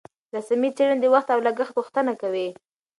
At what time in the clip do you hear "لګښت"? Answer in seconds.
1.47-1.73